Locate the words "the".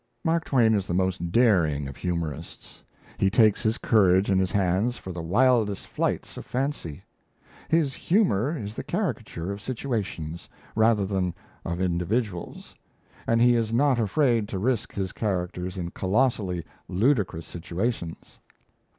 0.87-0.95, 5.11-5.21, 8.75-8.83